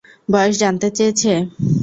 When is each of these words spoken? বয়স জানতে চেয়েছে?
বয়স 0.29 0.55
জানতে 0.61 0.87
চেয়েছে? 0.97 1.31